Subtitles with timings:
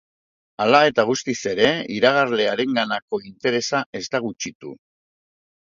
[0.63, 1.67] Hala eta guztiz ere,
[1.97, 4.79] iragarle harenganako interesa ez da gutxitu.